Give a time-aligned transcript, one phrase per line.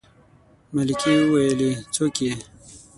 [0.75, 2.33] ملکې وويلې څوک يې.